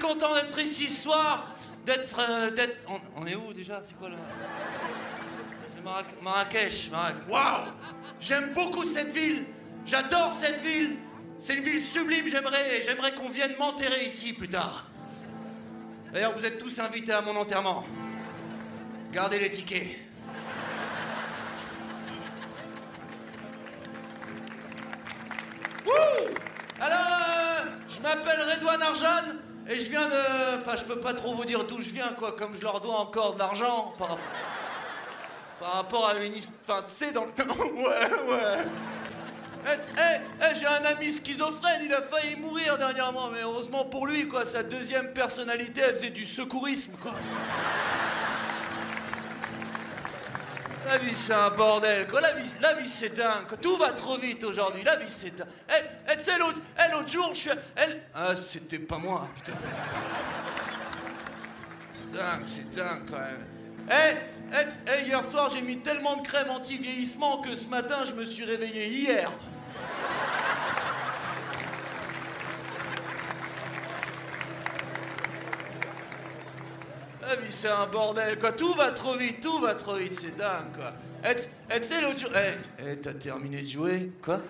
content 0.00 0.34
d'être 0.34 0.58
ici 0.58 0.88
ce 0.88 1.02
soir, 1.02 1.48
d'être... 1.84 2.20
euh, 2.28 2.50
d'être... 2.50 2.76
On, 3.16 3.26
est 3.26 3.34
où 3.34 3.52
déjà? 3.52 3.80
C'est 3.82 3.96
quoi 3.96 4.08
là 4.08 4.16
C'est 5.74 5.82
Marrakech. 6.22 6.90
Marrakech. 6.90 6.90
Waouh 7.28 7.72
J'aime 8.20 8.52
beaucoup 8.52 8.84
cette 8.84 9.12
ville. 9.12 9.44
J'adore 9.86 10.32
cette 10.32 10.60
ville. 10.62 10.96
C'est 11.38 11.56
une 11.56 11.64
ville 11.64 11.80
sublime, 11.80 12.28
j'aimerais, 12.28 12.82
j'aimerais 12.86 13.12
qu'on 13.12 13.28
vienne 13.28 13.54
m'enterrer 13.58 14.04
ici 14.06 14.32
plus 14.32 14.48
tard. 14.48 14.86
D'ailleurs, 16.12 16.32
vous 16.32 16.44
êtes 16.44 16.58
tous 16.58 16.78
invités 16.78 17.12
à 17.12 17.20
mon 17.22 17.36
enterrement. 17.36 17.84
Gardez 19.12 19.40
les 19.40 19.50
tickets. 19.50 19.98
Wouh 25.84 26.34
Alors, 26.80 26.98
euh, 26.98 27.70
je 27.88 28.00
m'appelle 28.00 28.40
Redouane 28.40 28.82
Arjan 28.82 29.24
et 29.68 29.78
je 29.78 29.88
viens 29.88 30.06
de. 30.06 30.56
Enfin, 30.56 30.76
je 30.76 30.84
peux 30.84 31.00
pas 31.00 31.14
trop 31.14 31.34
vous 31.34 31.44
dire 31.44 31.64
d'où 31.64 31.80
je 31.80 31.90
viens, 31.90 32.12
quoi, 32.18 32.32
comme 32.32 32.56
je 32.56 32.62
leur 32.62 32.80
dois 32.80 32.96
encore 32.98 33.34
de 33.34 33.38
l'argent 33.38 33.94
par, 33.98 34.18
rapport 35.60 36.08
à 36.08 36.14
une. 36.16 36.34
Enfin, 36.62 36.82
tu 36.82 36.92
sais, 36.92 37.12
dans 37.12 37.24
le. 37.24 37.30
ouais, 37.42 38.32
ouais. 38.32 38.64
Eh, 39.66 39.70
eh, 39.98 40.20
eh, 40.42 40.54
j'ai 40.54 40.66
un 40.66 40.84
ami 40.84 41.10
schizophrène, 41.10 41.80
il 41.82 41.94
a 41.94 42.02
failli 42.02 42.36
mourir 42.36 42.76
dernièrement, 42.76 43.30
mais 43.32 43.40
heureusement 43.42 43.86
pour 43.86 44.06
lui, 44.06 44.28
quoi, 44.28 44.44
sa 44.44 44.62
deuxième 44.62 45.14
personnalité, 45.14 45.80
elle 45.80 45.96
faisait 45.96 46.10
du 46.10 46.26
secourisme, 46.26 46.96
quoi. 47.00 47.12
La 50.86 50.98
vie, 50.98 51.14
c'est 51.14 51.32
un 51.32 51.50
bordel, 51.50 52.06
quoi. 52.06 52.20
La 52.20 52.32
vie, 52.32 52.54
la 52.60 52.74
vie 52.74 52.88
c'est 52.88 53.14
dingue, 53.14 53.46
quoi. 53.48 53.56
Tout 53.56 53.76
va 53.76 53.92
trop 53.92 54.18
vite 54.18 54.44
aujourd'hui. 54.44 54.82
La 54.84 54.96
vie, 54.96 55.10
c'est 55.10 55.34
dingue. 55.34 55.48
Eh, 55.70 55.82
eh, 56.12 56.16
tu 56.16 56.24
sais, 56.24 56.38
l'autre, 56.38 56.60
eh, 56.78 56.92
l'autre 56.92 57.08
jour, 57.08 57.34
je. 57.34 57.50
Elle. 57.76 58.02
Ah, 58.14 58.36
c'était 58.36 58.78
pas 58.78 58.98
moi, 58.98 59.28
putain. 59.34 59.58
Dingue, 62.12 62.44
c'est 62.44 62.70
dingue, 62.70 63.10
quand 63.10 63.18
même. 63.18 63.46
Eh, 63.90 64.16
eh, 64.52 64.98
eh, 64.98 65.06
hier 65.06 65.24
soir, 65.24 65.50
j'ai 65.50 65.62
mis 65.62 65.78
tellement 65.78 66.16
de 66.16 66.22
crème 66.22 66.50
anti-vieillissement 66.50 67.38
que 67.38 67.54
ce 67.54 67.66
matin, 67.68 68.04
je 68.04 68.14
me 68.14 68.24
suis 68.24 68.44
réveillé 68.44 68.88
hier. 68.88 69.30
La 77.26 77.36
vie, 77.36 77.50
c'est 77.50 77.68
un 77.68 77.86
bordel, 77.86 78.38
quoi. 78.38 78.52
Tout 78.52 78.74
va 78.74 78.90
trop 78.90 79.16
vite, 79.16 79.40
tout 79.40 79.58
va 79.60 79.74
trop 79.74 79.94
vite, 79.94 80.12
c'est 80.12 80.36
dingue, 80.36 80.74
quoi. 80.76 80.92
T- 81.22 81.48
eh, 81.74 81.80
tu 81.80 82.02
l'autre 82.02 82.18
jour. 82.20 82.30
Eh, 82.34 82.52
eh, 82.86 82.96
t'as 82.96 83.14
terminé 83.14 83.62
de 83.62 83.66
jouer 83.68 84.12
Quoi? 84.22 84.42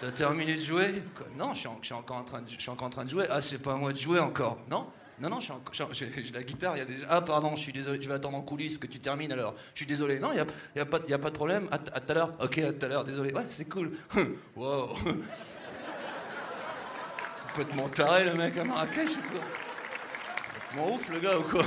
T'as 0.00 0.10
terminé 0.10 0.54
de 0.54 0.60
jouer 0.60 1.02
Quoi? 1.14 1.26
Non, 1.36 1.52
je 1.54 1.58
suis, 1.82 1.92
encore 1.92 2.16
en 2.16 2.24
train 2.24 2.40
de, 2.40 2.70
encore 2.70 2.86
en 2.86 2.90
train 2.90 3.04
de 3.04 3.10
jouer. 3.10 3.26
Ah, 3.28 3.42
c'est 3.42 3.62
pas 3.62 3.74
à 3.74 3.76
moi 3.76 3.92
de 3.92 3.98
jouer 3.98 4.18
encore. 4.20 4.58
Non? 4.70 4.86
Non, 5.20 5.28
non, 5.28 5.40
j'ai 5.40 5.52
la 6.32 6.42
guitare, 6.44 6.76
il 6.76 6.78
y 6.78 6.82
a 6.82 6.84
déjà. 6.86 7.06
Ah, 7.10 7.20
pardon, 7.20 7.56
je 7.56 7.60
suis 7.60 7.72
désolé, 7.72 8.00
je 8.00 8.08
vais 8.08 8.14
attendre 8.14 8.38
en 8.38 8.42
coulisses 8.42 8.78
que 8.78 8.86
tu 8.86 9.00
termines 9.00 9.32
alors. 9.32 9.54
Je 9.74 9.80
suis 9.80 9.86
désolé. 9.86 10.20
Non, 10.20 10.30
il 10.32 10.36
y 10.36 10.40
a, 10.40 10.46
a 10.82 10.86
pas, 10.86 10.98
a 10.98 11.18
pas 11.18 11.30
de 11.30 11.34
problème. 11.34 11.68
À 11.72 11.78
tout 11.78 11.92
à 11.92 12.14
l'heure. 12.14 12.32
Ok, 12.40 12.58
à 12.58 12.72
tout 12.72 12.86
à 12.86 12.88
l'heure, 12.88 13.04
désolé. 13.04 13.32
Ouais, 13.34 13.44
c'est 13.48 13.68
cool. 13.68 13.90
wow. 14.56 14.90
Complètement 17.48 17.88
taré, 17.88 18.24
le 18.24 18.34
mec 18.34 18.56
à 18.56 18.64
Marrakech, 18.64 19.10
Bon 20.76 20.96
ouf 20.96 21.08
le 21.08 21.18
gars 21.18 21.38
ou 21.38 21.42
quoi 21.42 21.64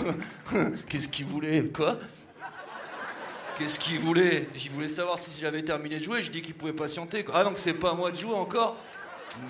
Qu'est-ce 0.89 1.07
qu'il 1.07 1.25
voulait 1.25 1.63
Quoi 1.63 1.97
Qu'est-ce 3.57 3.79
qu'il 3.79 3.99
voulait 3.99 4.47
Il 4.55 4.69
voulait 4.71 4.87
savoir 4.87 5.17
si 5.17 5.39
j'avais 5.41 5.63
terminé 5.63 5.97
de 5.97 6.03
jouer, 6.03 6.21
je 6.21 6.31
dis 6.31 6.41
qu'il 6.41 6.53
pouvait 6.53 6.73
patienter. 6.73 7.25
Ah 7.33 7.43
donc 7.43 7.57
c'est 7.57 7.73
pas 7.73 7.91
à 7.91 7.93
moi 7.93 8.11
de 8.11 8.15
jouer 8.15 8.35
encore 8.35 8.77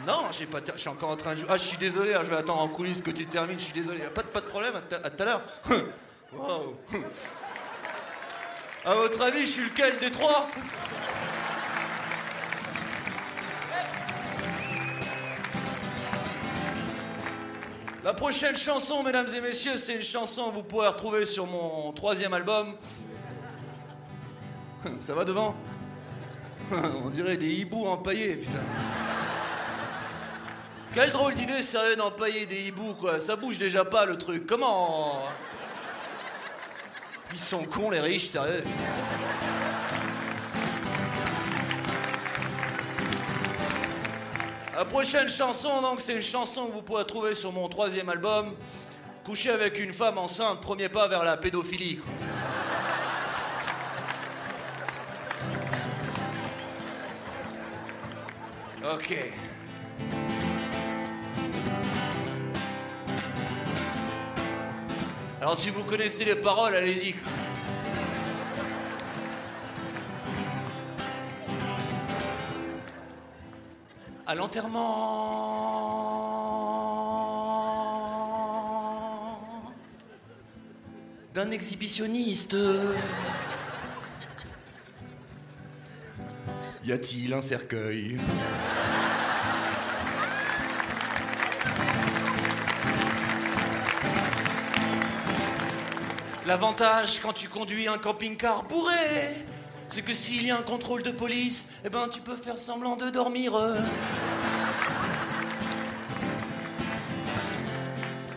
Non, 0.07 0.25
j'ai 0.31 0.45
pas 0.45 0.59
je 0.73 0.79
suis 0.79 0.89
encore 0.89 1.09
en 1.09 1.17
train 1.17 1.35
de 1.35 1.39
jouer. 1.39 1.49
Ah 1.49 1.57
je 1.57 1.63
suis 1.63 1.77
désolé, 1.77 2.13
hein, 2.13 2.21
je 2.23 2.29
vais 2.29 2.37
attendre 2.37 2.61
en 2.61 2.69
coulisses 2.69 3.01
que 3.01 3.11
tu 3.11 3.25
termines, 3.25 3.59
je 3.59 3.65
suis 3.65 3.73
désolé. 3.73 3.99
Pas 4.15 4.23
de, 4.23 4.27
pas 4.27 4.41
de 4.41 4.47
problème, 4.47 4.73
à 4.75 5.09
tout 5.09 5.23
à 5.23 5.25
l'heure. 5.25 5.41
Wow. 6.33 6.77
À 8.85 8.95
votre 8.95 9.21
avis, 9.21 9.41
je 9.41 9.51
suis 9.51 9.63
lequel 9.65 9.99
des 9.99 10.09
trois 10.09 10.49
La 18.03 18.15
prochaine 18.15 18.55
chanson, 18.55 19.03
mesdames 19.03 19.27
et 19.35 19.41
messieurs, 19.41 19.77
c'est 19.77 19.93
une 19.93 20.01
chanson 20.01 20.49
que 20.49 20.55
vous 20.55 20.63
pourrez 20.63 20.87
retrouver 20.87 21.23
sur 21.23 21.45
mon 21.45 21.91
troisième 21.93 22.33
album. 22.33 22.75
Ça 24.99 25.13
va 25.13 25.23
devant 25.23 25.55
On 26.71 27.09
dirait 27.09 27.37
des 27.37 27.53
hiboux 27.53 27.85
empaillés, 27.85 28.37
putain. 28.37 28.63
Quelle 30.95 31.11
drôle 31.11 31.35
d'idée, 31.35 31.61
sérieux, 31.61 31.95
d'empailler 31.95 32.47
des 32.47 32.63
hiboux, 32.63 32.95
quoi. 32.95 33.19
Ça 33.19 33.35
bouge 33.35 33.59
déjà 33.59 33.85
pas, 33.85 34.05
le 34.05 34.17
truc. 34.17 34.47
Comment 34.47 35.21
Ils 37.31 37.39
sont 37.39 37.65
cons, 37.65 37.91
les 37.91 37.99
riches, 38.01 38.29
sérieux. 38.29 38.63
La 44.81 44.85
prochaine 44.85 45.29
chanson, 45.29 45.79
donc, 45.83 46.01
c'est 46.01 46.15
une 46.15 46.23
chanson 46.23 46.65
que 46.65 46.71
vous 46.71 46.81
pourrez 46.81 47.05
trouver 47.05 47.35
sur 47.35 47.51
mon 47.51 47.69
troisième 47.69 48.09
album. 48.09 48.55
Coucher 49.23 49.51
avec 49.51 49.79
une 49.79 49.93
femme 49.93 50.17
enceinte, 50.17 50.59
premier 50.59 50.89
pas 50.89 51.07
vers 51.07 51.23
la 51.23 51.37
pédophilie. 51.37 51.99
Ok. 58.91 59.15
Alors 65.39 65.57
si 65.57 65.69
vous 65.69 65.83
connaissez 65.83 66.25
les 66.25 66.33
paroles, 66.33 66.73
allez-y. 66.73 67.13
À 74.31 74.33
l'enterrement 74.33 74.81
d'un 81.33 81.51
exhibitionniste. 81.51 82.55
Y 86.85 86.93
a-t-il 86.93 87.33
un 87.33 87.41
cercueil? 87.41 88.17
L'avantage 96.45 97.19
quand 97.19 97.33
tu 97.33 97.49
conduis 97.49 97.89
un 97.89 97.97
camping-car 97.97 98.63
bourré, 98.63 99.45
c'est 99.91 100.03
que 100.03 100.13
s'il 100.13 100.45
y 100.45 100.51
a 100.51 100.57
un 100.57 100.61
contrôle 100.61 101.03
de 101.03 101.11
police, 101.11 101.67
eh 101.83 101.89
ben 101.89 102.07
tu 102.07 102.21
peux 102.21 102.37
faire 102.37 102.57
semblant 102.57 102.95
de 102.95 103.09
dormir. 103.09 103.51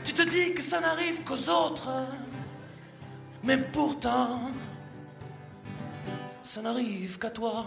Tu 0.02 0.12
te 0.12 0.22
dis 0.22 0.52
que 0.52 0.62
ça 0.62 0.80
n'arrive 0.80 1.22
qu'aux 1.22 1.48
autres, 1.48 1.90
mais 3.44 3.56
pourtant, 3.56 4.50
ça 6.42 6.60
n'arrive 6.60 7.20
qu'à 7.20 7.30
toi. 7.30 7.66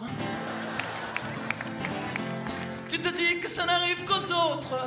Tu 2.89 2.99
te 2.99 3.07
dis 3.15 3.39
que 3.39 3.47
ça 3.47 3.65
n'arrive 3.65 4.03
qu'aux 4.03 4.33
autres, 4.33 4.77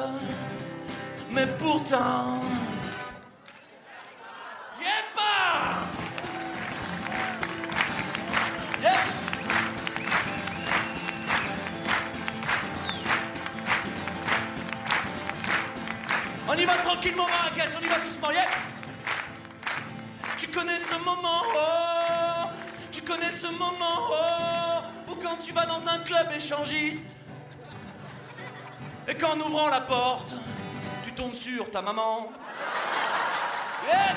mais 1.30 1.46
pourtant. 1.46 2.42
Va 16.70 16.82
tranquillement, 16.82 17.26
Marrakech, 17.26 17.76
on 17.76 17.84
y 17.84 17.88
va 17.88 17.98
doucement, 17.98 18.30
yeah 18.30 18.48
Tu 20.38 20.48
connais 20.48 20.78
ce 20.78 20.94
moment, 21.04 21.42
oh 21.54 22.48
Tu 22.92 23.02
connais 23.02 23.30
ce 23.30 23.46
moment, 23.46 24.10
oh 24.10 25.10
Où 25.10 25.14
quand 25.16 25.36
tu 25.36 25.52
vas 25.52 25.66
dans 25.66 25.86
un 25.88 25.98
club 25.98 26.28
échangiste 26.34 27.16
et 29.08 29.14
qu'en 29.16 29.36
ouvrant 29.40 29.68
la 29.68 29.80
porte, 29.80 30.36
tu 31.02 31.10
tombes 31.12 31.34
sur 31.34 31.68
ta 31.68 31.82
maman. 31.82 32.30
Yeah 33.84 34.14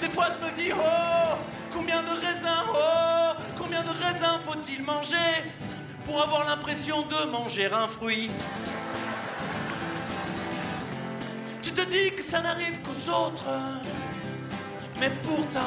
Des 0.00 0.08
fois 0.08 0.28
je 0.30 0.46
me 0.46 0.52
dis, 0.52 0.70
oh, 0.72 1.36
combien 1.72 2.02
de 2.02 2.10
raisins, 2.10 2.66
oh, 2.72 3.32
combien 3.58 3.82
de 3.82 3.88
raisins 3.88 4.38
faut-il 4.46 4.82
manger 4.84 5.16
pour 6.04 6.22
avoir 6.22 6.44
l'impression 6.44 7.02
de 7.02 7.30
manger 7.30 7.68
un 7.72 7.88
fruit? 7.88 8.30
Dis 11.90 12.12
que 12.12 12.22
ça 12.22 12.40
n'arrive 12.40 12.80
qu'aux 12.82 13.12
autres, 13.12 13.50
mais 15.00 15.10
pourtant, 15.24 15.60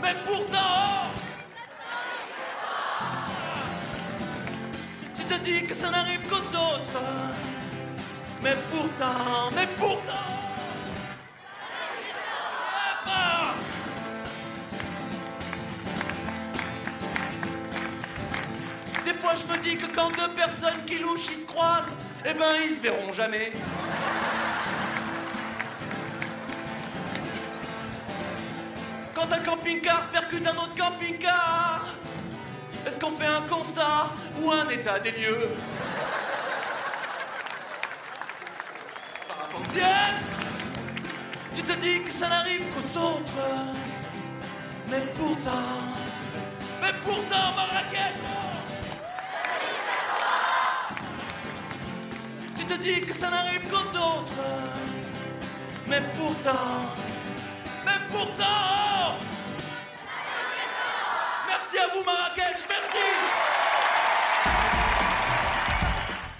mais 0.00 0.14
pourtant, 0.24 1.10
tu 5.14 5.24
te 5.24 5.38
dis 5.40 5.66
que 5.66 5.74
ça 5.74 5.90
n'arrive 5.90 6.24
qu'aux 6.28 6.36
autres, 6.36 7.00
Mais 8.42 8.56
pourtant, 8.70 9.50
mais 9.56 9.66
pourtant. 9.76 10.12
Des 19.04 19.14
fois, 19.14 19.34
je 19.34 19.46
me 19.52 19.58
dis 19.58 19.76
que 19.76 19.86
quand 19.86 20.10
deux 20.10 20.32
personnes 20.36 20.84
qui 20.86 20.98
louchent, 20.98 21.28
ils 21.30 21.40
se 21.40 21.46
croisent, 21.46 21.96
eh 22.24 22.34
ben, 22.34 22.54
ils 22.64 22.76
se 22.76 22.80
verront 22.80 23.12
jamais. 23.12 23.52
Un 29.28 29.38
camping-car 29.40 30.08
percute 30.10 30.46
un 30.46 30.56
autre 30.56 30.74
camping-car, 30.76 31.84
est-ce 32.86 32.98
qu'on 32.98 33.10
fait 33.10 33.26
un 33.26 33.42
constat 33.42 34.06
ou 34.40 34.50
un 34.50 34.68
état 34.68 34.98
des 35.00 35.10
lieux? 35.10 35.50
Par 39.28 39.38
rapport 39.38 39.60
bien, 39.72 40.20
tu 41.52 41.62
te 41.62 41.72
dis 41.78 42.02
que 42.02 42.12
ça 42.12 42.28
n'arrive 42.28 42.66
qu'aux 42.68 43.00
autres, 43.00 43.32
mais 44.88 45.02
pourtant, 45.16 45.50
mais 46.80 46.92
pourtant, 47.04 47.52
Marrakech, 47.56 48.14
tu 52.56 52.64
te 52.64 52.74
dis 52.74 53.00
que 53.02 53.12
ça 53.12 53.30
n'arrive 53.30 53.68
qu'aux 53.68 53.98
autres, 53.98 54.32
mais 55.88 56.00
pourtant, 56.16 56.52
mais 57.84 58.00
pourtant. 58.08 58.75
À 61.86 61.94
vous 61.94 62.04
Marrakech, 62.04 62.64
merci 62.68 63.15